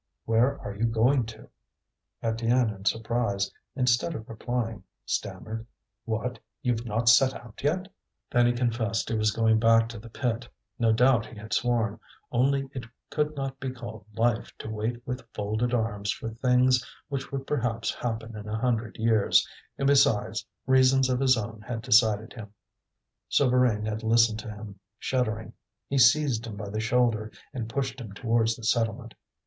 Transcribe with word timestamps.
"Where 0.25 0.59
are 0.61 0.73
you 0.75 0.85
going 0.85 1.27
to?" 1.27 1.47
Étienne, 2.23 2.75
in 2.75 2.85
surprise, 2.85 3.51
instead 3.75 4.15
of 4.15 4.27
replying, 4.27 4.83
stammered: 5.05 5.67
"What! 6.05 6.39
you've 6.63 6.87
not 6.87 7.07
set 7.07 7.35
out 7.35 7.61
yet!" 7.63 7.87
Then 8.31 8.47
he 8.47 8.53
confessed 8.53 9.09
he 9.09 9.15
was 9.15 9.29
going 9.29 9.59
back 9.59 9.87
to 9.89 9.99
the 9.99 10.09
pit. 10.09 10.49
No 10.79 10.91
doubt 10.91 11.27
he 11.27 11.37
had 11.37 11.53
sworn; 11.53 11.99
only 12.31 12.67
it 12.73 12.83
could 13.11 13.35
not 13.35 13.59
be 13.59 13.69
called 13.69 14.03
life 14.15 14.51
to 14.57 14.71
wait 14.71 15.05
with 15.05 15.21
folded 15.35 15.71
arms 15.71 16.11
for 16.11 16.31
things 16.31 16.83
which 17.07 17.31
would 17.31 17.45
perhaps 17.45 17.93
happen 17.93 18.35
in 18.35 18.47
a 18.49 18.57
hundred 18.57 18.97
years; 18.97 19.47
and, 19.77 19.85
besides, 19.85 20.47
reasons 20.65 21.11
of 21.11 21.19
his 21.19 21.37
own 21.37 21.61
had 21.61 21.83
decided 21.83 22.33
him. 22.33 22.51
Souvarine 23.29 23.85
had 23.85 24.01
listened 24.01 24.39
to 24.39 24.49
him, 24.49 24.79
shuddering. 24.97 25.53
He 25.85 25.99
seized 25.99 26.47
him 26.47 26.57
by 26.57 26.69
the 26.69 26.79
shoulder, 26.79 27.31
and 27.53 27.69
pushed 27.69 28.01
him 28.01 28.13
towards 28.13 28.55
the 28.55 28.63
settlement. 28.63 29.13